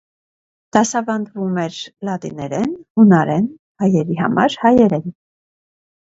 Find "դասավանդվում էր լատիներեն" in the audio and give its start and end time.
0.75-2.73